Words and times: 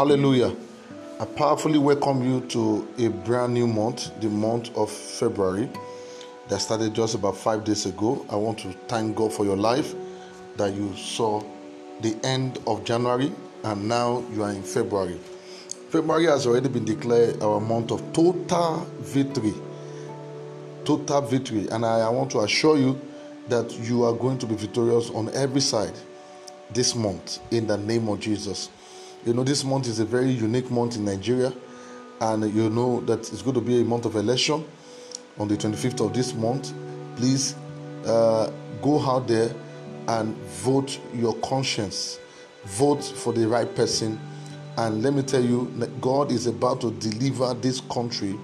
Hallelujah. 0.00 0.56
I 1.20 1.26
powerfully 1.26 1.78
welcome 1.78 2.24
you 2.24 2.40
to 2.48 2.88
a 2.96 3.08
brand 3.08 3.52
new 3.52 3.66
month, 3.66 4.18
the 4.22 4.30
month 4.30 4.74
of 4.74 4.90
February, 4.90 5.68
that 6.48 6.62
started 6.62 6.94
just 6.94 7.14
about 7.14 7.36
five 7.36 7.64
days 7.64 7.84
ago. 7.84 8.24
I 8.30 8.36
want 8.36 8.60
to 8.60 8.72
thank 8.88 9.14
God 9.14 9.30
for 9.30 9.44
your 9.44 9.58
life 9.58 9.94
that 10.56 10.72
you 10.72 10.96
saw 10.96 11.44
the 12.00 12.16
end 12.24 12.60
of 12.66 12.82
January 12.82 13.30
and 13.62 13.86
now 13.86 14.24
you 14.32 14.42
are 14.42 14.52
in 14.52 14.62
February. 14.62 15.18
February 15.90 16.24
has 16.24 16.46
already 16.46 16.70
been 16.70 16.86
declared 16.86 17.42
our 17.42 17.60
month 17.60 17.90
of 17.90 18.00
total 18.14 18.86
victory. 19.00 19.52
Total 20.86 21.20
victory. 21.20 21.68
And 21.68 21.84
I, 21.84 21.98
I 21.98 22.08
want 22.08 22.30
to 22.30 22.40
assure 22.40 22.78
you 22.78 22.98
that 23.50 23.70
you 23.80 24.04
are 24.04 24.14
going 24.14 24.38
to 24.38 24.46
be 24.46 24.54
victorious 24.54 25.10
on 25.10 25.28
every 25.34 25.60
side 25.60 25.92
this 26.72 26.94
month 26.94 27.38
in 27.52 27.66
the 27.66 27.76
name 27.76 28.08
of 28.08 28.18
Jesus. 28.18 28.70
You 29.26 29.34
know, 29.34 29.44
this 29.44 29.64
month 29.64 29.86
is 29.86 30.00
a 30.00 30.04
very 30.06 30.30
unique 30.30 30.70
month 30.70 30.96
in 30.96 31.04
Nigeria, 31.04 31.52
and 32.22 32.54
you 32.54 32.70
know 32.70 33.02
that 33.02 33.18
it's 33.18 33.42
going 33.42 33.54
to 33.54 33.60
be 33.60 33.82
a 33.82 33.84
month 33.84 34.06
of 34.06 34.16
election 34.16 34.64
on 35.38 35.46
the 35.46 35.58
25th 35.58 36.06
of 36.06 36.14
this 36.14 36.32
month. 36.32 36.72
Please 37.16 37.54
uh, 38.06 38.50
go 38.80 38.98
out 38.98 39.28
there 39.28 39.54
and 40.08 40.34
vote 40.62 40.98
your 41.12 41.34
conscience, 41.40 42.18
vote 42.64 43.04
for 43.04 43.34
the 43.34 43.46
right 43.46 43.74
person. 43.76 44.18
And 44.78 45.02
let 45.02 45.12
me 45.12 45.20
tell 45.20 45.44
you, 45.44 45.66
God 46.00 46.32
is 46.32 46.46
about 46.46 46.80
to 46.80 46.90
deliver 46.92 47.52
this 47.52 47.82
country 47.82 48.38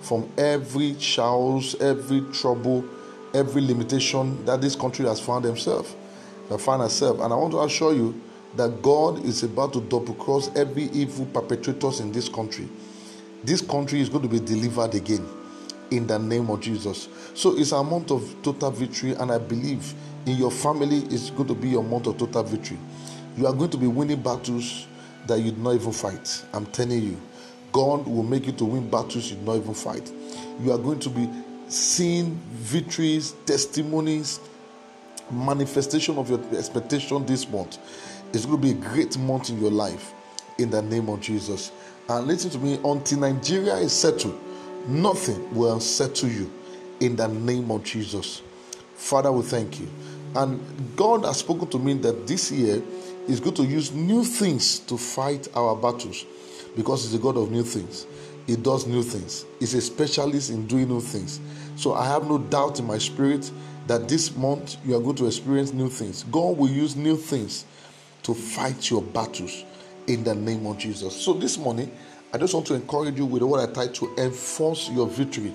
from 0.00 0.30
every 0.38 0.94
chaos, 0.98 1.74
every 1.78 2.22
trouble, 2.32 2.86
every 3.34 3.60
limitation 3.60 4.42
that 4.46 4.62
this 4.62 4.76
country 4.76 5.04
has 5.04 5.20
found 5.20 5.44
themselves, 5.44 5.94
found 6.58 6.80
herself. 6.80 7.20
And 7.20 7.34
I 7.34 7.36
want 7.36 7.52
to 7.52 7.60
assure 7.60 7.92
you 7.92 8.18
that 8.56 8.82
God 8.82 9.24
is 9.24 9.42
about 9.42 9.72
to 9.74 9.80
double 9.82 10.14
cross 10.14 10.54
every 10.56 10.84
evil 10.84 11.26
perpetrators 11.26 12.00
in 12.00 12.12
this 12.12 12.28
country. 12.28 12.68
This 13.44 13.60
country 13.60 14.00
is 14.00 14.08
going 14.08 14.22
to 14.22 14.28
be 14.28 14.40
delivered 14.40 14.94
again 14.94 15.26
in 15.90 16.06
the 16.06 16.18
name 16.18 16.50
of 16.50 16.60
Jesus. 16.60 17.08
So 17.34 17.56
it's 17.56 17.72
a 17.72 17.82
month 17.82 18.10
of 18.10 18.34
total 18.42 18.70
victory, 18.70 19.12
and 19.12 19.30
I 19.30 19.38
believe 19.38 19.94
in 20.26 20.36
your 20.36 20.50
family 20.50 20.98
it's 21.10 21.30
going 21.30 21.48
to 21.48 21.54
be 21.54 21.68
your 21.68 21.84
month 21.84 22.06
of 22.06 22.18
total 22.18 22.42
victory. 22.42 22.78
You 23.36 23.46
are 23.46 23.52
going 23.52 23.70
to 23.70 23.76
be 23.76 23.86
winning 23.86 24.22
battles 24.22 24.86
that 25.26 25.38
you 25.38 25.50
did 25.50 25.62
not 25.62 25.74
even 25.74 25.92
fight. 25.92 26.44
I'm 26.52 26.66
telling 26.66 27.02
you, 27.02 27.20
God 27.72 28.06
will 28.06 28.22
make 28.22 28.46
you 28.46 28.52
to 28.52 28.64
win 28.64 28.88
battles 28.88 29.30
you 29.30 29.36
did 29.36 29.44
not 29.44 29.56
even 29.56 29.74
fight. 29.74 30.10
You 30.60 30.72
are 30.72 30.78
going 30.78 31.00
to 31.00 31.10
be 31.10 31.28
seeing 31.68 32.40
victories, 32.52 33.34
testimonies, 33.44 34.40
manifestation 35.30 36.16
of 36.18 36.30
your 36.30 36.40
expectation 36.56 37.26
this 37.26 37.48
month. 37.48 37.78
It's 38.32 38.44
going 38.44 38.60
to 38.60 38.62
be 38.62 38.70
a 38.72 38.90
great 38.90 39.16
month 39.18 39.50
in 39.50 39.60
your 39.60 39.70
life 39.70 40.12
in 40.58 40.70
the 40.70 40.82
name 40.82 41.08
of 41.08 41.20
Jesus. 41.20 41.72
And 42.08 42.26
listen 42.26 42.50
to 42.50 42.58
me, 42.58 42.78
until 42.84 43.20
Nigeria 43.20 43.76
is 43.76 43.92
settled, 43.92 44.38
nothing 44.86 45.54
will 45.54 45.80
settle 45.80 46.28
you 46.28 46.50
in 47.00 47.16
the 47.16 47.28
name 47.28 47.70
of 47.70 47.84
Jesus. 47.84 48.42
Father, 48.94 49.30
we 49.30 49.42
thank 49.42 49.80
you. 49.80 49.88
And 50.34 50.60
God 50.96 51.24
has 51.24 51.38
spoken 51.38 51.68
to 51.68 51.78
me 51.78 51.94
that 51.94 52.26
this 52.26 52.50
year 52.50 52.82
is 53.28 53.40
going 53.40 53.56
to 53.56 53.64
use 53.64 53.92
new 53.92 54.24
things 54.24 54.78
to 54.80 54.96
fight 54.96 55.48
our 55.54 55.74
battles 55.74 56.24
because 56.76 57.04
He's 57.04 57.14
a 57.14 57.18
God 57.18 57.36
of 57.36 57.50
new 57.50 57.62
things. 57.62 58.06
He 58.46 58.54
does 58.54 58.86
new 58.86 59.02
things, 59.02 59.44
He's 59.58 59.74
a 59.74 59.80
specialist 59.80 60.50
in 60.50 60.66
doing 60.66 60.88
new 60.88 61.00
things. 61.00 61.40
So 61.76 61.94
I 61.94 62.06
have 62.06 62.28
no 62.28 62.38
doubt 62.38 62.78
in 62.78 62.86
my 62.86 62.98
spirit 62.98 63.50
that 63.86 64.08
this 64.08 64.34
month 64.36 64.76
you 64.84 64.96
are 64.96 65.00
going 65.00 65.16
to 65.16 65.26
experience 65.26 65.72
new 65.72 65.88
things. 65.88 66.24
God 66.24 66.56
will 66.56 66.68
use 66.70 66.96
new 66.96 67.16
things 67.16 67.64
to 68.26 68.34
fight 68.34 68.90
your 68.90 69.02
battles 69.02 69.64
in 70.08 70.24
the 70.24 70.34
name 70.34 70.66
of 70.66 70.76
Jesus. 70.78 71.14
So 71.14 71.32
this 71.32 71.56
morning, 71.56 71.90
I 72.32 72.38
just 72.38 72.54
want 72.54 72.66
to 72.66 72.74
encourage 72.74 73.16
you 73.16 73.24
with 73.24 73.42
what 73.42 73.60
I 73.60 73.72
try 73.72 73.86
to 73.86 74.14
enforce 74.18 74.90
your 74.90 75.06
victory. 75.06 75.54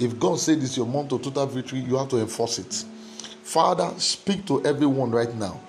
If 0.00 0.18
God 0.18 0.40
said 0.40 0.60
this 0.60 0.70
is 0.70 0.76
your 0.76 0.86
month 0.86 1.12
of 1.12 1.22
total 1.22 1.46
victory, 1.46 1.78
you 1.78 1.96
have 1.96 2.08
to 2.08 2.18
enforce 2.18 2.58
it. 2.58 2.84
Father, 3.44 3.88
speak 3.98 4.44
to 4.46 4.64
everyone 4.66 5.12
right 5.12 5.32
now, 5.36 5.60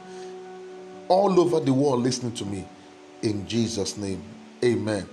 all 1.07 1.39
over 1.39 1.59
the 1.59 1.71
world 1.71 2.01
listening 2.01 2.33
to 2.33 2.45
me, 2.45 2.65
in 3.21 3.47
Jesus' 3.47 3.95
name. 3.95 4.23
Amen. 4.63 5.07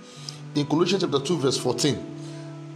In 0.55 0.65
Colossians 0.65 1.03
chapter 1.03 1.19
2, 1.19 1.37
verse 1.37 1.57
14, 1.57 2.03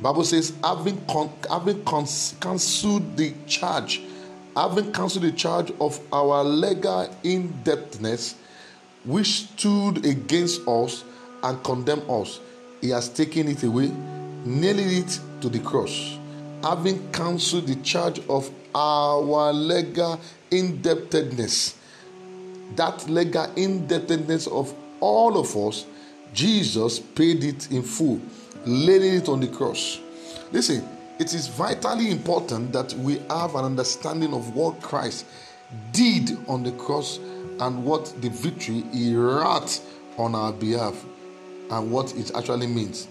Bible 0.03 0.23
says, 0.23 0.53
having, 0.63 1.03
con- 1.07 1.33
having 1.49 1.83
cons- 1.83 2.35
cancelled 2.39 3.17
the 3.17 3.33
charge 3.47 4.01
having 4.55 4.91
cancelled 4.93 5.25
the 5.25 5.31
charge 5.31 5.71
of 5.79 5.99
our 6.13 6.43
legal 6.43 7.09
indebtedness 7.23 8.35
which 9.03 9.27
stood 9.27 10.05
against 10.05 10.67
us 10.67 11.03
and 11.43 11.63
condemned 11.63 12.09
us, 12.09 12.39
he 12.81 12.89
has 12.89 13.09
taken 13.09 13.47
it 13.47 13.63
away, 13.63 13.91
nailing 14.45 14.89
it 14.89 15.19
to 15.41 15.49
the 15.49 15.59
cross. 15.59 16.17
Having 16.63 17.11
cancelled 17.11 17.67
the 17.67 17.75
charge 17.77 18.19
of 18.27 18.49
our 18.73 19.53
legal 19.53 20.19
indebtedness, 20.49 21.77
that 22.75 23.07
legal 23.07 23.51
indebtedness 23.55 24.47
of 24.47 24.73
all 24.99 25.37
of 25.37 25.55
us, 25.55 25.85
Jesus 26.33 26.99
paid 26.99 27.43
it 27.43 27.71
in 27.71 27.83
full, 27.83 28.19
laying 28.65 29.15
it 29.15 29.29
on 29.29 29.39
the 29.39 29.47
cross. 29.47 29.99
Listen, 30.51 30.87
it 31.19 31.33
is 31.33 31.47
vitally 31.47 32.11
important 32.11 32.73
that 32.73 32.93
we 32.93 33.19
have 33.29 33.55
an 33.55 33.65
understanding 33.65 34.33
of 34.33 34.55
what 34.55 34.81
Christ 34.81 35.25
did 35.91 36.37
on 36.47 36.63
the 36.63 36.71
cross 36.73 37.19
and 37.59 37.83
what 37.83 38.13
the 38.21 38.29
victory 38.29 38.83
he 38.93 39.15
wrought 39.15 39.79
on 40.17 40.35
our 40.35 40.51
behalf 40.51 41.05
and 41.71 41.91
what 41.91 42.15
it 42.15 42.31
actually 42.35 42.67
means. 42.67 43.07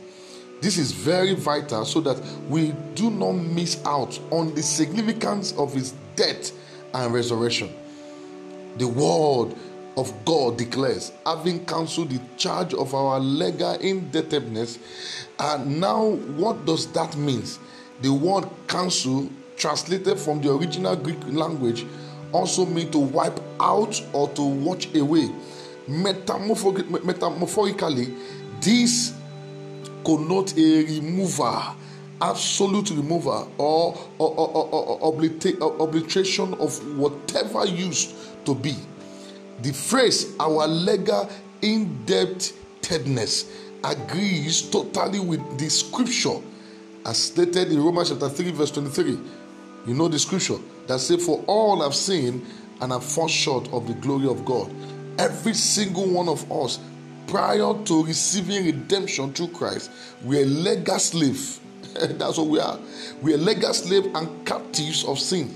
This 0.60 0.78
is 0.78 0.92
very 0.92 1.34
vital 1.34 1.84
so 1.84 2.00
that 2.02 2.20
we 2.48 2.74
do 2.94 3.10
not 3.10 3.32
miss 3.32 3.84
out 3.84 4.18
on 4.30 4.54
the 4.54 4.62
significance 4.62 5.52
of 5.52 5.72
his 5.74 5.94
death 6.16 6.52
and 6.94 7.12
resurrection. 7.12 7.74
The 8.78 8.88
word 8.88 9.54
of 9.96 10.12
God 10.24 10.58
declares, 10.58 11.12
having 11.24 11.64
cancelled 11.66 12.10
the 12.10 12.20
charge 12.36 12.74
of 12.74 12.94
our 12.94 13.20
legal 13.20 13.74
indebtedness. 13.74 14.78
And 15.38 15.80
now, 15.80 16.10
what 16.10 16.64
does 16.64 16.90
that 16.92 17.16
mean? 17.16 17.44
The 18.04 18.12
word 18.12 18.44
cancel, 18.68 19.30
translated 19.56 20.20
from 20.20 20.42
the 20.42 20.52
original 20.52 20.94
Greek 20.94 21.16
language, 21.26 21.86
also 22.32 22.66
means 22.66 22.90
to 22.90 22.98
wipe 22.98 23.40
out 23.58 23.98
or 24.12 24.28
to 24.34 24.42
wash 24.42 24.94
away. 24.94 25.30
Metamorphically, 25.88 28.14
this 28.60 29.14
connotes 30.04 30.52
a 30.52 30.84
remover, 30.84 31.62
absolute 32.20 32.90
remover, 32.90 33.46
or, 33.56 33.96
or, 34.18 34.34
or, 34.36 34.48
or, 34.50 35.00
or 35.00 35.10
obliteration 35.88 36.52
of 36.60 36.98
whatever 36.98 37.64
used 37.64 38.14
to 38.44 38.54
be. 38.54 38.76
The 39.62 39.72
phrase 39.72 40.36
our 40.38 40.68
legal 40.68 41.30
indebtedness 41.62 43.46
agrees 43.82 44.60
totally 44.60 45.20
with 45.20 45.58
the 45.58 45.70
scripture 45.70 46.38
as 47.06 47.18
stated 47.18 47.70
in 47.70 47.82
Romans 47.82 48.10
chapter 48.10 48.28
3, 48.28 48.50
verse 48.52 48.70
23. 48.70 49.18
You 49.86 49.94
know 49.94 50.08
the 50.08 50.18
scripture 50.18 50.56
that 50.86 51.00
says, 51.00 51.24
For 51.24 51.44
all 51.46 51.82
have 51.82 51.94
sinned 51.94 52.44
and 52.80 52.92
have 52.92 53.04
fallen 53.04 53.28
short 53.28 53.68
of 53.72 53.86
the 53.86 53.94
glory 53.94 54.28
of 54.28 54.44
God. 54.44 54.72
Every 55.18 55.54
single 55.54 56.08
one 56.08 56.28
of 56.28 56.50
us, 56.50 56.78
prior 57.26 57.74
to 57.84 58.04
receiving 58.04 58.64
redemption 58.64 59.32
through 59.32 59.48
Christ, 59.48 59.90
we 60.24 60.42
are 60.42 60.46
legal 60.46 60.98
slave. 60.98 61.60
That's 61.94 62.38
what 62.38 62.48
we 62.48 62.58
are. 62.58 62.78
We 63.22 63.34
are 63.34 63.38
legal 63.38 63.74
slave 63.74 64.06
and 64.14 64.46
captives 64.46 65.04
of 65.04 65.18
sin. 65.18 65.54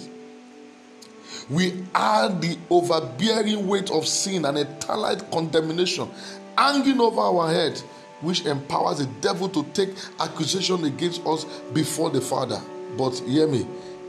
We 1.50 1.84
are 1.94 2.28
the 2.28 2.58
overbearing 2.68 3.66
weight 3.66 3.90
of 3.90 4.06
sin 4.06 4.44
and 4.44 4.58
eternal 4.58 5.16
condemnation 5.32 6.10
hanging 6.58 7.00
over 7.00 7.20
our 7.20 7.50
head 7.50 7.80
which 8.20 8.44
empowers 8.46 8.98
the 8.98 9.06
devil 9.20 9.48
to 9.48 9.62
take 9.72 9.90
accusation 10.18 10.84
against 10.84 11.24
us 11.26 11.44
before 11.72 12.10
the 12.10 12.20
Father. 12.20 12.60
But 12.96 13.18
hear 13.18 13.46
me, 13.46 13.66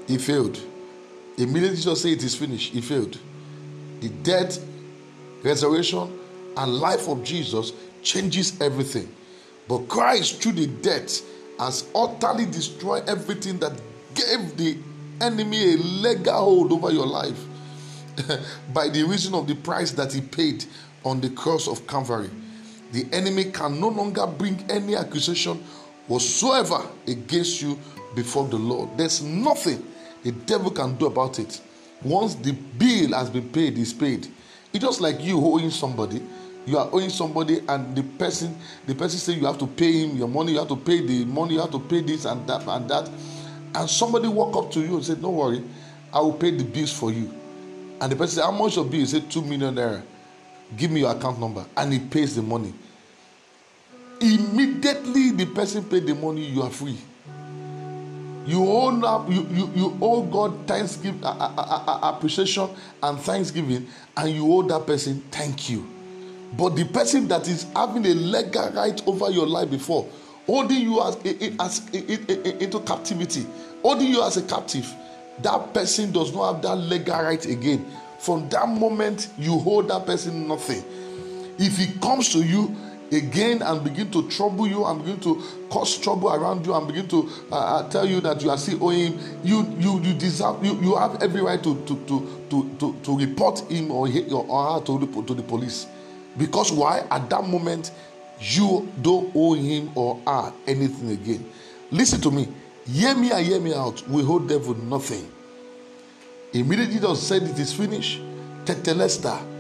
he 0.08 0.18
failed. 0.18 0.60
Immediately 1.38 1.78
Jesus 1.78 2.02
said 2.02 2.12
it 2.12 2.24
is 2.24 2.36
finished. 2.36 2.74
He 2.74 2.82
failed. 2.82 3.18
The 4.02 4.10
death, 4.10 4.60
resurrection, 5.44 6.20
and 6.58 6.74
life 6.76 7.08
of 7.08 7.24
Jesus 7.24 7.74
changes 8.02 8.60
everything. 8.62 9.14
But 9.68 9.88
Christ, 9.88 10.42
through 10.42 10.54
the 10.54 10.68
death, 10.68 11.22
has 11.60 11.88
utterly 11.94 12.46
destroyed 12.46 13.08
everything 13.08 13.60
that 13.60 13.74
gave 14.16 14.58
the 14.58 14.78
enemy 15.22 15.74
a 15.74 15.78
legal 15.78 16.34
hold 16.34 16.72
over 16.72 16.92
your 16.92 17.06
life 17.06 17.40
by 18.74 18.90
the 18.90 19.04
reason 19.04 19.36
of 19.36 19.48
the 19.48 19.56
price 19.56 19.92
that 19.92 20.14
he 20.14 20.22
paid 20.22 20.66
on 21.04 21.22
the 21.22 21.30
cross 21.30 21.68
of 21.68 21.86
Calvary 21.86 22.30
the 22.92 23.06
enemy 23.12 23.46
can 23.46 23.80
no 23.80 23.90
longer 23.90 24.26
bring 24.28 24.64
any 24.70 24.96
accusation 24.96 25.64
whatsoever 26.08 26.82
against 27.08 27.62
you 27.62 27.78
before 28.16 28.48
the 28.48 28.58
Lord. 28.58 28.98
There's 28.98 29.22
nothing 29.22 29.86
the 30.24 30.32
devil 30.32 30.72
can 30.72 30.96
do 30.98 31.06
about 31.06 31.40
it. 31.40 31.62
Once 32.04 32.36
the 32.36 32.52
bill 32.54 33.14
has 33.14 33.30
been 33.30 33.50
paid, 33.50 33.78
is 33.78 33.94
paid. 33.94 34.28
It's 34.74 34.84
just 34.84 35.02
like 35.02 35.22
you 35.22 35.38
owing 35.38 35.70
somebody. 35.70 36.22
you 36.66 36.78
are 36.78 36.88
owing 36.92 37.10
somebody 37.10 37.62
and 37.68 37.96
the 37.96 38.04
person 38.04 38.56
the 38.86 38.94
person 38.94 39.18
say 39.18 39.34
you 39.34 39.46
have 39.46 39.58
to 39.58 39.66
pay 39.68 39.92
him 40.04 40.16
your 40.18 40.28
money 40.28 40.52
you 40.54 40.60
have 40.60 40.68
to 40.68 40.76
pay 40.76 41.06
the 41.06 41.26
money 41.26 41.56
you 41.56 41.60
have 41.60 41.72
to 41.72 41.80
pay 41.80 42.02
this 42.02 42.26
and 42.26 42.46
that 42.48 42.66
and 42.68 42.90
that 42.90 43.10
and 43.76 43.90
somebody 43.90 44.28
walk 44.28 44.56
up 44.56 44.72
to 44.72 44.80
you 44.82 44.96
and 44.96 45.04
say 45.04 45.16
don't 45.16 45.36
worry 45.36 45.64
i 46.14 46.20
will 46.20 46.34
pay 46.34 46.52
the 46.52 46.64
bills 46.64 46.94
for 46.94 47.12
you 47.12 47.34
and 48.02 48.12
the 48.12 48.16
person 48.16 48.36
say 48.38 48.42
how 48.42 48.52
much 48.52 48.76
your 48.76 48.86
bill 48.86 49.00
you 49.00 49.06
say 49.06 49.20
two 49.22 49.42
million 49.42 49.74
naira 49.74 50.02
give 50.78 50.92
me 50.92 51.02
your 51.02 51.12
account 51.12 51.40
number. 51.40 51.66
And 51.76 51.94
he 51.94 52.00
pays 52.00 52.36
the 52.36 52.42
money. 52.42 52.74
Immediately 54.22 55.32
the 55.32 55.46
person 55.48 55.84
pay 55.84 56.00
the 56.00 56.16
money 56.16 56.46
you 56.46 56.62
are 56.62 56.70
free. 56.70 56.98
You 58.46 58.66
owe 58.66 59.00
up 59.02 59.30
you, 59.30 59.46
you, 59.52 59.72
you 59.76 59.98
owe 60.02 60.24
god 60.24 60.66
thanksgiving 60.68 61.24
uh, 61.24 61.30
uh, 61.30 61.84
uh, 61.88 62.00
appreciation 62.16 62.70
and 63.04 63.20
thanksgiving 63.20 63.88
and 64.18 64.32
you 64.32 64.52
owe 64.52 64.64
that 64.64 64.88
person 64.88 65.22
thank 65.30 65.70
you. 65.70 65.88
But 66.58 66.76
the 66.76 66.86
person 66.86 67.28
that 67.28 67.48
is 67.48 67.68
having 67.76 68.06
a 68.06 68.14
legal 68.16 68.72
right 68.72 69.00
over 69.08 69.30
your 69.30 69.46
life 69.46 69.70
before 69.70 70.10
holding 70.48 70.82
you 70.82 71.00
as, 71.04 71.16
as, 71.60 71.60
as 71.60 71.90
into 71.94 72.80
captivity 72.80 73.46
holding 73.84 74.08
you 74.08 74.24
as 74.24 74.38
a 74.38 74.42
captive 74.42 74.92
that 75.44 75.74
person 75.74 76.12
does 76.12 76.34
not 76.34 76.54
have 76.54 76.62
that 76.64 76.76
legal 76.76 77.22
right 77.22 77.46
again 77.46 77.86
from 78.20 78.50
that 78.50 78.68
moment 78.68 79.30
you 79.38 79.58
hold 79.60 79.88
that 79.90 80.06
person 80.06 80.48
nothing. 80.48 80.84
If 81.58 81.78
he 81.78 81.94
comes 82.00 82.30
to 82.34 82.40
you 82.40 82.76
again 83.12 83.62
and 83.62 83.84
begin 83.84 84.12
to 84.12 84.30
trouble 84.30 84.68
you 84.68 84.86
and 84.86 85.00
begin 85.04 85.20
to 85.22 85.42
cause 85.70 85.98
trouble 85.98 86.34
around 86.34 86.66
you 86.66 86.74
and 86.76 86.88
begin 86.88 87.08
to 87.08 87.30
uh, 87.52 87.56
uh 87.56 87.90
tell 87.90 88.06
you 88.06 88.22
that 88.22 88.42
you 88.44 88.50
are 88.50 88.58
still 88.58 88.84
owing 88.84 89.20
you 89.44 89.66
you 89.80 90.00
you 90.02 90.14
deserve 90.14 90.64
you, 90.64 90.80
you 90.82 90.96
have 90.96 91.22
every 91.24 91.42
right 91.42 91.64
to 91.64 91.76
to 91.86 91.96
to 92.06 92.46
to 92.50 92.70
to, 92.80 92.96
to 93.02 93.18
report 93.18 93.60
him 93.72 93.90
or, 93.92 94.08
he, 94.08 94.30
or 94.32 94.80
her 94.80 94.86
to 94.86 95.00
the, 95.00 95.22
to 95.24 95.34
the 95.34 95.44
police. 95.44 95.88
Because 96.38 96.72
why? 96.72 97.04
At 97.10 97.30
that 97.30 97.44
moment 97.46 97.92
you 98.40 98.88
don't 99.02 99.32
owe 99.36 99.54
him 99.54 99.92
or 99.96 100.20
her 100.28 100.54
anything 100.68 101.12
again. 101.12 101.50
Listen 101.92 102.22
to 102.22 102.32
me. 102.32 102.48
Hear 102.86 103.16
me 103.16 103.32
and 103.32 103.46
hear 103.46 103.60
me 103.60 103.74
out. 103.74 104.08
We 104.08 104.24
hold 104.24 104.48
devil 104.48 104.76
nothing 104.76 105.30
immediately 106.54 107.00
just 107.00 107.28
said 107.28 107.44
it 107.44 107.60
is 107.60 107.74
finished. 107.74 108.22
Tetelestai 108.66 109.60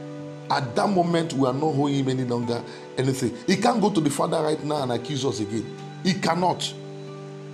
at 0.49 0.75
that 0.75 0.89
moment 0.89 1.33
we 1.33 1.47
are 1.47 1.53
not 1.53 1.73
holding 1.73 1.95
him 1.95 2.09
any 2.09 2.23
longer. 2.23 2.63
Anything. 2.97 3.35
He 3.45 3.55
can't 3.55 3.79
go 3.79 3.89
to 3.91 4.01
the 4.01 4.09
father 4.09 4.41
right 4.41 4.61
now 4.63 4.83
and 4.83 4.91
accuse 4.91 5.23
us 5.23 5.39
again. 5.39 5.77
He 6.03 6.13
cannot. 6.15 6.73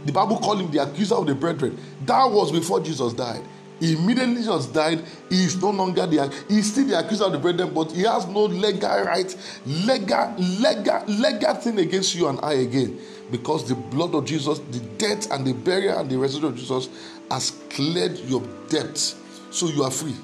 The 0.05 0.11
bible 0.11 0.37
called 0.37 0.61
him 0.61 0.71
the 0.71 0.83
accuser 0.83 1.15
of 1.15 1.27
the 1.27 1.35
brethren. 1.35 1.77
That 2.05 2.25
was 2.25 2.51
before 2.51 2.79
jesus 2.79 3.13
died. 3.13 3.43
Immediately 3.81 4.35
Jesus 4.35 4.67
died 4.67 5.03
he 5.29 5.43
is 5.43 5.61
no 5.61 5.69
longer 5.69 6.07
the 6.07 6.33
he's 6.47 6.71
still 6.71 6.87
the 6.87 6.97
accuser 6.97 7.25
of 7.25 7.33
the 7.33 7.39
brethren 7.39 7.73
but 7.73 7.91
he 7.91 8.03
has 8.03 8.25
no 8.27 8.43
legal 8.45 9.03
right 9.03 9.35
legal 9.65 10.33
legal 10.37 11.03
legal 11.07 11.55
thing 11.55 11.79
against 11.79 12.15
you 12.15 12.29
and 12.29 12.39
i 12.41 12.53
again. 12.53 12.99
Because 13.31 13.67
the 13.67 13.75
blood 13.75 14.15
of 14.15 14.25
jesus 14.25 14.59
the 14.59 14.79
death 14.97 15.29
and 15.31 15.45
the 15.45 15.53
burial 15.53 15.99
and 15.99 16.09
the 16.09 16.17
resurrection 16.17 16.53
of 16.53 16.55
jesus 16.55 16.89
has 17.29 17.51
cleared 17.69 18.17
your 18.19 18.41
debt 18.69 19.13
so 19.55 19.67
you 19.67 19.83
are 19.83 19.91
free 19.91 20.15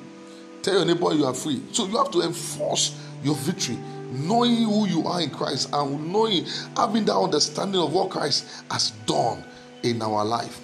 Tell 0.61 0.75
your 0.75 0.85
neighbor 0.85 1.13
you 1.13 1.25
are 1.25 1.33
free. 1.33 1.61
So 1.71 1.87
you 1.87 1.97
have 1.97 2.11
to 2.11 2.21
enforce 2.21 2.95
your 3.23 3.35
victory, 3.35 3.77
knowing 4.11 4.57
who 4.57 4.87
you 4.87 5.07
are 5.07 5.21
in 5.21 5.31
Christ 5.31 5.69
and 5.73 6.11
knowing, 6.11 6.45
having 6.75 7.05
that 7.05 7.17
understanding 7.17 7.81
of 7.81 7.93
what 7.93 8.11
Christ 8.11 8.63
has 8.69 8.91
done 9.07 9.43
in 9.83 10.01
our 10.01 10.23
life. 10.23 10.61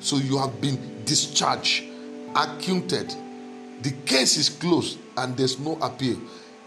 So 0.00 0.16
you 0.16 0.38
have 0.38 0.60
been 0.60 1.04
discharged, 1.04 1.84
acquitted. 2.36 3.14
The 3.82 3.92
case 4.04 4.36
is 4.36 4.50
closed 4.50 4.98
and 5.16 5.36
there's 5.36 5.58
no 5.58 5.78
appeal. 5.80 6.20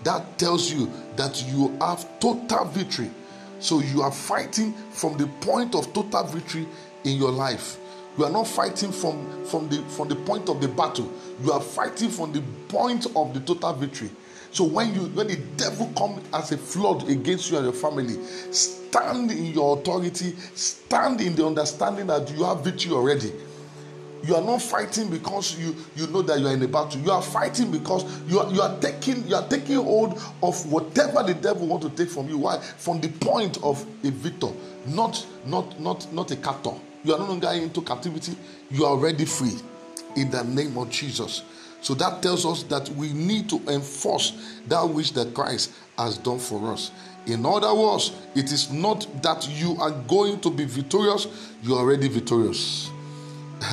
That 0.04 0.40
tells 0.40 0.72
you 0.72 0.92
that 1.18 1.44
you 1.48 1.78
have 1.80 2.20
total 2.20 2.66
victory. 2.66 3.12
So 3.60 3.80
you 3.80 4.02
are 4.02 4.12
fighting 4.12 4.74
from 4.90 5.18
the 5.18 5.28
point 5.28 5.76
of 5.76 5.94
total 5.94 6.24
victory 6.24 6.68
in 7.04 7.18
your 7.18 7.32
life. 7.32 7.78
You 8.18 8.26
are 8.26 8.32
not 8.32 8.48
fighting 8.48 8.92
from, 8.92 9.46
from, 9.46 9.70
the, 9.70 9.82
from 9.84 10.10
the 10.10 10.16
point 10.16 10.50
of 10.50 10.60
the 10.62 10.68
battle. 10.68 11.12
You 11.44 11.54
are 11.54 11.62
fighting 11.62 12.10
from 12.10 12.34
the 12.34 12.42
point 12.68 13.06
of 13.16 13.34
the 13.34 13.40
total 13.40 13.74
victory. 13.74 14.10
So 14.52 14.66
when 14.66 14.94
you 14.94 15.02
when 15.16 15.28
the 15.28 15.38
devil 15.56 15.88
comes 15.98 16.22
as 16.34 16.52
a 16.52 16.58
flood 16.58 17.10
against 17.10 17.50
you 17.50 17.58
and 17.58 17.66
your 17.66 17.74
family, 17.74 18.22
stand 18.52 19.32
in 19.32 19.46
your 19.54 19.78
authority, 19.78 20.36
stand 20.56 21.22
in 21.22 21.36
the 21.36 21.46
understanding 21.46 22.08
that 22.08 22.30
you 22.32 22.44
have 22.44 22.62
victory 22.62 22.92
already. 22.92 23.32
You 24.24 24.36
are 24.36 24.42
not 24.42 24.62
fighting 24.62 25.10
because 25.10 25.58
you, 25.58 25.76
you 25.96 26.06
know 26.08 26.22
that 26.22 26.40
you 26.40 26.48
are 26.48 26.54
in 26.54 26.62
a 26.62 26.68
battle. 26.68 27.00
You 27.02 27.12
are 27.12 27.22
fighting 27.24 27.72
because 27.72 28.04
you 28.30 28.40
are, 28.40 28.52
you 28.52 28.62
are 28.62 28.78
taking 28.80 29.26
you 29.26 29.36
are 29.36 29.48
taking 29.48 29.78
hold 29.78 30.22
of 30.44 30.70
whatever 30.70 31.24
the 31.24 31.34
devil 31.34 31.66
want 31.66 31.82
to 31.84 31.90
take 31.90 32.10
from 32.10 32.28
you. 32.28 32.38
Why? 32.40 32.60
From 32.60 33.00
the 33.00 33.08
point 33.08 33.58
of 33.64 33.84
a 34.04 34.12
victor, 34.12 34.50
not 34.86 35.26
not 35.46 35.80
not 35.80 36.12
not 36.12 36.30
a 36.32 36.36
captor. 36.36 36.74
You 37.04 37.14
are 37.14 37.20
no 37.20 37.26
longer 37.26 37.50
into 37.50 37.82
captivity. 37.82 38.36
You 38.70 38.86
are 38.86 38.92
already 38.92 39.26
free 39.26 39.58
in 40.16 40.30
the 40.30 40.44
name 40.44 40.78
of 40.78 40.90
Jesus. 40.90 41.44
So 41.82 41.96
that 41.96 42.22
tells 42.22 42.46
us 42.46 42.64
that 42.64 42.90
we 42.90 43.12
need 43.12 43.50
to 43.50 43.62
enforce 43.68 44.60
that 44.68 44.88
which 44.88 45.14
that 45.14 45.34
Christ 45.34 45.72
has 45.98 46.18
done 46.18 46.38
for 46.38 46.72
us. 46.72 46.92
In 47.26 47.46
other 47.46 47.74
words, 47.74 48.14
it 48.36 48.52
is 48.52 48.72
not 48.72 49.08
that 49.24 49.48
you 49.50 49.76
are 49.80 49.92
going 49.92 50.40
to 50.42 50.52
be 50.52 50.66
victorious, 50.66 51.28
you 51.64 51.76
are 51.76 51.80
already 51.80 52.08
victorious. 52.08 52.90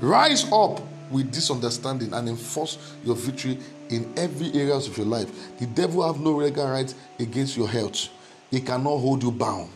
Rise 0.00 0.50
up 0.52 0.80
with 1.10 1.32
this 1.32 1.50
understanding 1.50 2.12
and 2.12 2.28
enforce 2.28 2.78
your 3.04 3.16
victory 3.16 3.58
in 3.88 4.12
every 4.16 4.52
areas 4.52 4.86
of 4.86 4.96
your 4.96 5.06
life. 5.06 5.30
The 5.58 5.66
devil 5.66 6.06
have 6.06 6.20
no 6.20 6.32
legal 6.32 6.68
right 6.68 6.92
against 7.18 7.56
your 7.56 7.68
health. 7.68 8.08
He 8.50 8.60
cannot 8.60 8.98
hold 8.98 9.22
you 9.22 9.32
bound 9.32 9.70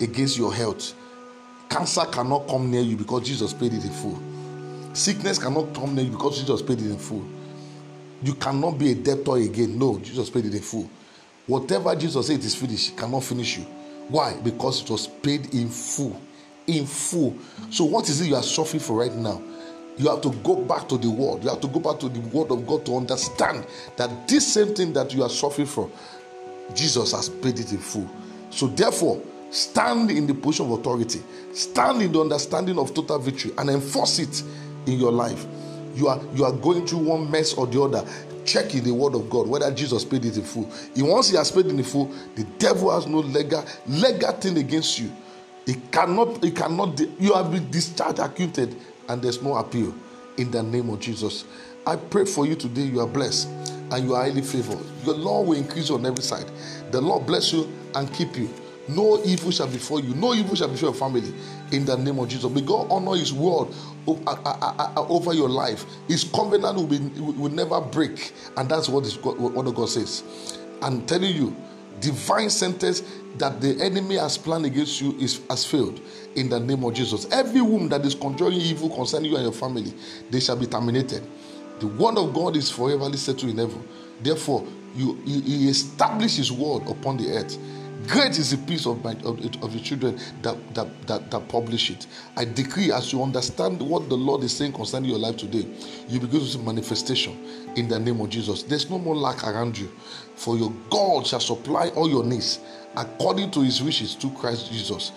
against 0.00 0.36
your 0.36 0.52
health. 0.52 0.94
Cancer 1.68 2.04
cannot 2.06 2.48
come 2.48 2.70
near 2.70 2.80
you 2.80 2.96
because 2.96 3.26
Jesus 3.26 3.52
paid 3.52 3.74
it 3.74 3.84
in 3.84 3.92
full. 3.92 4.20
Sickness 4.94 5.38
cannot 5.38 5.74
come 5.74 5.94
near 5.94 6.04
you 6.04 6.12
because 6.12 6.40
Jesus 6.40 6.62
paid 6.62 6.80
it 6.80 6.86
in 6.90 6.98
full. 6.98 7.26
You 8.22 8.34
cannot 8.34 8.78
be 8.78 8.92
a 8.92 8.94
debtor 8.94 9.36
again. 9.36 9.78
No, 9.78 9.98
Jesus 9.98 10.30
paid 10.30 10.46
it 10.46 10.54
in 10.54 10.62
full. 10.62 10.88
Whatever 11.46 11.94
Jesus 11.94 12.26
said 12.26 12.40
is 12.40 12.54
finished, 12.54 12.96
cannot 12.96 13.22
finish 13.22 13.58
you. 13.58 13.64
Why? 14.08 14.34
Because 14.42 14.82
it 14.82 14.90
was 14.90 15.06
paid 15.06 15.54
in 15.54 15.68
full. 15.68 16.20
In 16.66 16.86
full. 16.86 17.36
So, 17.70 17.84
what 17.84 18.08
is 18.08 18.20
it 18.20 18.26
you 18.26 18.36
are 18.36 18.42
suffering 18.42 18.80
for 18.80 18.98
right 18.98 19.14
now? 19.14 19.42
You 19.96 20.08
have 20.08 20.20
to 20.22 20.30
go 20.30 20.56
back 20.56 20.88
to 20.88 20.98
the 20.98 21.10
word. 21.10 21.42
You 21.42 21.50
have 21.50 21.60
to 21.60 21.68
go 21.68 21.80
back 21.80 21.98
to 22.00 22.08
the 22.08 22.20
word 22.20 22.50
of 22.50 22.66
God 22.66 22.86
to 22.86 22.96
understand 22.96 23.66
that 23.96 24.28
this 24.28 24.52
same 24.52 24.74
thing 24.74 24.92
that 24.94 25.12
you 25.12 25.22
are 25.22 25.30
suffering 25.30 25.66
for, 25.66 25.90
Jesus 26.74 27.12
has 27.12 27.28
paid 27.28 27.58
it 27.58 27.72
in 27.72 27.78
full. 27.78 28.08
So, 28.50 28.66
therefore, 28.68 29.20
Stand 29.50 30.10
in 30.10 30.26
the 30.26 30.34
position 30.34 30.66
of 30.66 30.72
authority. 30.78 31.20
Stand 31.52 32.02
in 32.02 32.12
the 32.12 32.20
understanding 32.20 32.78
of 32.78 32.94
total 32.94 33.18
victory 33.18 33.52
and 33.58 33.70
enforce 33.70 34.18
it 34.18 34.42
in 34.86 34.98
your 34.98 35.12
life. 35.12 35.46
You 35.94 36.08
are 36.08 36.20
you 36.34 36.44
are 36.44 36.52
going 36.52 36.86
through 36.86 37.00
one 37.00 37.30
mess 37.30 37.54
or 37.54 37.66
the 37.66 37.80
other. 37.80 38.06
Check 38.44 38.74
in 38.74 38.84
the 38.84 38.92
word 38.92 39.14
of 39.14 39.28
God 39.28 39.48
whether 39.48 39.70
Jesus 39.72 40.04
paid 40.04 40.24
it 40.24 40.36
in 40.36 40.44
full. 40.44 40.70
He 40.94 41.02
once 41.02 41.30
he 41.30 41.36
has 41.36 41.50
paid 41.50 41.66
in 41.66 41.82
full, 41.82 42.06
the 42.34 42.44
devil 42.58 42.90
has 42.94 43.06
no 43.06 43.18
legal 43.18 43.64
legal 43.86 44.32
thing 44.32 44.58
against 44.58 44.98
you. 44.98 45.12
He 45.68 45.74
cannot, 45.92 46.42
he 46.42 46.50
cannot, 46.50 46.98
you 47.20 47.34
have 47.34 47.50
been 47.50 47.70
discharged, 47.70 48.20
acquitted, 48.20 48.74
and 49.06 49.20
there's 49.20 49.42
no 49.42 49.54
appeal 49.56 49.94
in 50.38 50.50
the 50.50 50.62
name 50.62 50.88
of 50.88 50.98
Jesus. 50.98 51.44
I 51.86 51.96
pray 51.96 52.24
for 52.24 52.46
you 52.46 52.54
today. 52.54 52.82
You 52.82 53.00
are 53.00 53.06
blessed 53.06 53.48
and 53.90 54.04
you 54.04 54.14
are 54.14 54.24
highly 54.24 54.40
favored. 54.40 54.78
Your 55.04 55.14
Lord 55.14 55.48
will 55.48 55.58
increase 55.58 55.90
you 55.90 55.96
on 55.96 56.06
every 56.06 56.22
side. 56.22 56.50
The 56.90 57.00
Lord 57.02 57.26
bless 57.26 57.52
you 57.52 57.70
and 57.94 58.12
keep 58.14 58.36
you. 58.36 58.48
No 58.88 59.22
evil 59.24 59.50
shall 59.50 59.68
befall 59.68 60.00
you. 60.00 60.14
No 60.14 60.34
evil 60.34 60.54
shall 60.54 60.68
befall 60.68 60.90
your 60.90 60.98
family. 60.98 61.32
In 61.72 61.84
the 61.84 61.96
name 61.96 62.18
of 62.18 62.28
Jesus. 62.28 62.50
May 62.50 62.62
God 62.62 62.88
honor 62.90 63.16
His 63.16 63.32
word 63.32 63.68
over 64.06 65.34
your 65.34 65.48
life. 65.48 65.84
His 66.06 66.24
covenant 66.24 66.76
will, 66.76 66.86
be, 66.86 66.98
will 67.20 67.50
never 67.50 67.80
break. 67.80 68.32
And 68.56 68.68
that's 68.68 68.88
what, 68.88 69.04
what 69.22 69.74
God 69.74 69.88
says. 69.88 70.58
I'm 70.80 71.04
telling 71.06 71.34
you, 71.34 71.54
divine 72.00 72.50
sentence 72.50 73.02
that 73.38 73.60
the 73.60 73.80
enemy 73.82 74.16
has 74.16 74.38
planned 74.38 74.66
against 74.66 75.00
you 75.00 75.16
is 75.18 75.40
has 75.50 75.64
failed 75.64 76.00
in 76.36 76.48
the 76.48 76.60
name 76.60 76.84
of 76.84 76.94
Jesus. 76.94 77.26
Every 77.30 77.60
womb 77.60 77.88
that 77.88 78.04
is 78.04 78.14
conjuring 78.14 78.54
evil 78.54 78.88
concerning 78.88 79.30
you 79.30 79.36
and 79.36 79.44
your 79.44 79.52
family, 79.52 79.92
they 80.30 80.40
shall 80.40 80.56
be 80.56 80.66
terminated. 80.66 81.22
The 81.80 81.86
word 81.86 82.16
of 82.18 82.32
God 82.34 82.56
is 82.56 82.70
forever 82.70 83.12
settled 83.16 83.52
in 83.52 83.58
heaven. 83.58 83.86
Therefore, 84.20 84.66
you, 84.96 85.14
he 85.24 85.68
established 85.68 86.38
his 86.38 86.50
word 86.50 86.88
upon 86.88 87.18
the 87.18 87.30
earth. 87.30 87.56
Great 88.06 88.38
is 88.38 88.52
the 88.52 88.58
peace 88.58 88.86
of, 88.86 89.02
my, 89.02 89.12
of, 89.24 89.44
of 89.62 89.72
the 89.72 89.80
children 89.80 90.18
that, 90.42 90.56
that, 90.74 91.06
that, 91.08 91.30
that 91.30 91.48
publish 91.48 91.90
it. 91.90 92.06
I 92.36 92.44
decree 92.44 92.92
as 92.92 93.12
you 93.12 93.22
understand 93.22 93.82
what 93.82 94.08
the 94.08 94.14
Lord 94.14 94.44
is 94.44 94.56
saying 94.56 94.72
concerning 94.72 95.10
your 95.10 95.18
life 95.18 95.36
today, 95.36 95.66
you 96.08 96.20
begin 96.20 96.40
to 96.40 96.46
see 96.46 96.58
manifestation 96.58 97.36
in 97.76 97.88
the 97.88 97.98
name 97.98 98.20
of 98.20 98.28
Jesus. 98.30 98.62
There's 98.62 98.88
no 98.88 98.98
more 98.98 99.16
lack 99.16 99.44
around 99.44 99.76
you, 99.76 99.88
for 100.36 100.56
your 100.56 100.72
God 100.90 101.26
shall 101.26 101.40
supply 101.40 101.88
all 101.88 102.08
your 102.08 102.24
needs 102.24 102.60
according 102.96 103.50
to 103.52 103.62
his 103.62 103.82
wishes 103.82 104.14
through 104.14 104.30
Christ 104.30 104.70
Jesus. 104.70 105.10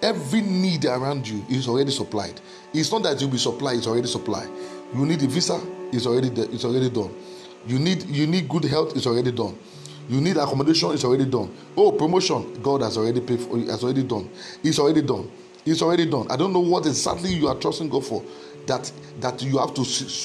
Every 0.00 0.42
need 0.42 0.84
around 0.84 1.26
you 1.26 1.44
is 1.50 1.66
already 1.66 1.90
supplied. 1.90 2.40
It's 2.72 2.92
not 2.92 3.02
that 3.02 3.20
you'll 3.20 3.30
be 3.30 3.38
supplied, 3.38 3.78
it's 3.78 3.88
already 3.88 4.06
supplied. 4.06 4.48
You 4.94 5.04
need 5.04 5.22
a 5.22 5.26
visa, 5.26 5.60
it's 5.92 6.06
already, 6.06 6.28
it's 6.28 6.64
already 6.64 6.88
done. 6.88 7.14
You 7.66 7.78
need, 7.78 8.04
you 8.04 8.26
need 8.28 8.48
good 8.48 8.64
health, 8.64 8.96
it's 8.96 9.06
already 9.06 9.32
done 9.32 9.58
You 10.10 10.20
need 10.20 10.36
accommodation, 10.36 10.90
it's 10.90 11.04
already 11.04 11.26
done. 11.26 11.54
Oh, 11.76 11.92
promotion, 11.92 12.60
God 12.60 12.82
has 12.82 12.96
already 12.96 13.20
paid 13.20 13.40
for 13.40 13.56
has 13.58 13.84
already 13.84 14.02
done. 14.02 14.28
It's 14.64 14.80
already 14.80 15.02
done. 15.02 15.30
It's 15.64 15.82
already 15.82 16.04
done. 16.04 16.26
I 16.28 16.36
don't 16.36 16.52
know 16.52 16.58
what 16.58 16.84
exactly 16.86 17.32
you 17.32 17.46
are 17.46 17.54
trusting 17.54 17.88
God 17.88 18.04
for. 18.04 18.24
That 18.66 18.90
that 19.20 19.40
you 19.40 19.58
have 19.58 19.72
to 19.74 19.82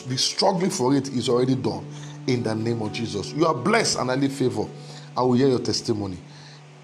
be 0.10 0.18
struggling 0.18 0.72
for 0.72 0.96
it 0.96 1.10
is 1.10 1.30
already 1.30 1.54
done. 1.54 1.86
In 2.26 2.42
the 2.42 2.56
name 2.56 2.82
of 2.82 2.94
Jesus. 2.94 3.32
You 3.34 3.46
are 3.46 3.54
blessed 3.54 4.00
and 4.00 4.10
I 4.10 4.16
need 4.16 4.32
favor. 4.32 4.66
I 5.16 5.22
will 5.22 5.34
hear 5.34 5.50
your 5.50 5.60
testimony. 5.60 6.18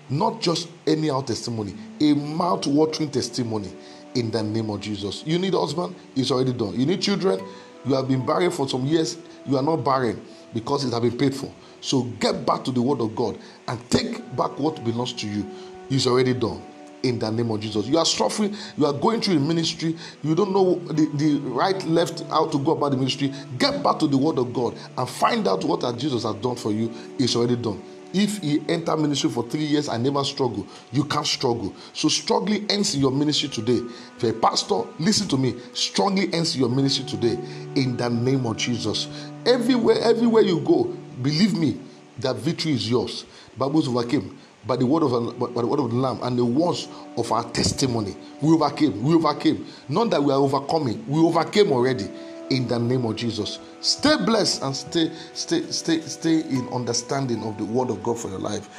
Not 0.07 0.39
just 0.39 0.69
any 0.85 1.09
out 1.09 1.25
testimony, 1.25 1.73
a 1.99 2.13
mouth-watering 2.13 3.09
testimony 3.09 3.73
in 4.13 4.29
the 4.29 4.43
name 4.43 4.69
of 4.69 4.79
Jesus. 4.79 5.23
You 5.25 5.39
need 5.39 5.55
husband, 5.55 5.95
it's 6.15 6.29
already 6.29 6.53
done. 6.53 6.79
You 6.79 6.85
need 6.85 7.01
children, 7.01 7.41
you 7.83 7.95
have 7.95 8.07
been 8.07 8.23
barren 8.23 8.51
for 8.51 8.69
some 8.69 8.85
years, 8.85 9.17
you 9.47 9.57
are 9.57 9.63
not 9.63 9.77
barren 9.77 10.21
because 10.53 10.85
it 10.85 10.91
has 10.91 10.99
been 10.99 11.17
paid 11.17 11.33
for. 11.33 11.51
So 11.81 12.03
get 12.19 12.45
back 12.45 12.63
to 12.65 12.71
the 12.71 12.81
word 12.81 13.01
of 13.01 13.15
God 13.15 13.37
and 13.67 13.89
take 13.89 14.19
back 14.35 14.57
what 14.57 14.83
belongs 14.83 15.13
to 15.13 15.27
you. 15.27 15.45
It's 15.89 16.07
already 16.07 16.33
done 16.33 16.61
in 17.03 17.19
the 17.19 17.31
name 17.31 17.51
of 17.51 17.59
Jesus. 17.59 17.87
You 17.87 17.97
are 17.97 18.05
suffering, 18.05 18.55
you 18.77 18.85
are 18.85 18.93
going 18.93 19.21
through 19.21 19.35
the 19.35 19.39
ministry, 19.39 19.97
you 20.23 20.35
don't 20.35 20.53
know 20.53 20.75
the, 20.75 21.09
the 21.15 21.39
right, 21.49 21.83
left, 21.85 22.21
how 22.29 22.47
to 22.47 22.59
go 22.59 22.71
about 22.71 22.91
the 22.91 22.97
ministry. 22.97 23.33
Get 23.57 23.83
back 23.83 23.99
to 23.99 24.07
the 24.07 24.17
word 24.17 24.37
of 24.37 24.53
God 24.53 24.77
and 24.97 25.09
find 25.09 25.47
out 25.47 25.63
what 25.63 25.81
that 25.81 25.97
Jesus 25.97 26.23
has 26.23 26.35
done 26.35 26.55
for 26.55 26.71
you. 26.71 26.91
It's 27.17 27.35
already 27.35 27.55
done. 27.55 27.81
If 28.13 28.39
he 28.39 28.61
enter 28.67 28.97
ministry 28.97 29.29
for 29.29 29.47
three 29.49 29.63
years 29.63 29.87
and 29.87 30.03
never 30.03 30.23
struggle, 30.25 30.67
you 30.91 31.05
can't 31.05 31.25
struggle. 31.25 31.73
So 31.93 32.09
struggling 32.09 32.69
ends 32.69 32.95
your 32.95 33.11
ministry 33.11 33.47
today. 33.47 33.79
If 34.17 34.23
you're 34.23 34.31
a 34.31 34.39
pastor, 34.39 34.83
listen 34.99 35.29
to 35.29 35.37
me. 35.37 35.55
Strongly 35.73 36.33
ends 36.33 36.57
your 36.57 36.67
ministry 36.67 37.05
today 37.05 37.39
in 37.75 37.95
the 37.95 38.09
name 38.09 38.45
of 38.45 38.57
Jesus. 38.57 39.07
Everywhere, 39.45 39.97
everywhere 40.01 40.41
you 40.41 40.59
go, 40.59 40.93
believe 41.21 41.53
me, 41.53 41.79
that 42.19 42.35
victory 42.37 42.73
is 42.73 42.89
yours. 42.89 43.25
Bibles 43.57 43.87
overcame 43.87 44.37
by 44.65 44.75
the 44.75 44.85
word 44.85 45.03
of 45.03 45.39
by 45.39 45.61
the 45.61 45.67
word 45.67 45.79
of 45.79 45.89
the 45.89 45.95
Lamb 45.95 46.19
and 46.21 46.37
the 46.37 46.45
words 46.45 46.87
of 47.17 47.31
our 47.31 47.43
testimony. 47.51 48.15
We 48.41 48.53
overcame. 48.53 49.01
We 49.03 49.15
overcame. 49.15 49.65
Not 49.89 50.11
that 50.11 50.23
we 50.23 50.31
are 50.31 50.39
overcoming. 50.39 51.05
We 51.07 51.19
overcame 51.19 51.71
already 51.71 52.09
in 52.49 52.67
the 52.67 52.77
name 52.77 53.05
of 53.05 53.15
Jesus. 53.15 53.59
Stay 53.79 54.17
blessed 54.17 54.61
and 54.61 54.75
stay, 54.75 55.11
stay, 55.33 55.63
stay, 55.71 56.01
stay 56.01 56.41
in 56.41 56.67
understanding 56.69 57.43
of 57.43 57.57
the 57.57 57.65
word 57.65 57.89
of 57.89 58.03
God 58.03 58.19
for 58.19 58.29
your 58.29 58.39
life. 58.39 58.69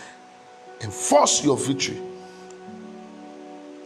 Enforce 0.83 1.45
your 1.45 1.57
victory 1.57 2.01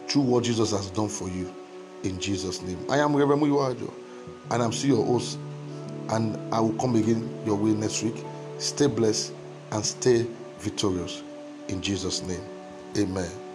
through 0.09 0.23
what 0.23 0.45
Jesus 0.45 0.73
has 0.73 0.91
done 0.91 1.09
for 1.09 1.29
you 1.29 1.55
in 2.03 2.21
Jesus' 2.21 2.63
name. 2.63 2.79
I 2.91 2.99
am 2.99 3.15
Reverend 3.15 3.43
Muyiwajo 3.43 3.93
and 4.51 4.63
I'm 4.63 4.73
still 4.73 4.97
your 4.97 5.07
host. 5.07 5.39
And 6.09 6.37
I 6.55 6.61
will 6.61 6.75
come 6.75 6.95
again 6.95 7.29
your 7.45 7.57
way 7.57 7.71
next 7.73 8.03
week. 8.03 8.15
Stay 8.59 8.87
blessed 8.87 9.33
and 9.73 9.85
stay 9.85 10.27
victorious 10.61 11.23
in 11.69 11.83
Jesus' 11.83 12.23
name. 12.23 12.45
Amen. 12.97 13.46